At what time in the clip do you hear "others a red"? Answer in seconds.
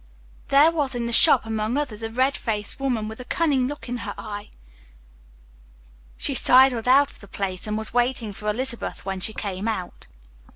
1.77-2.35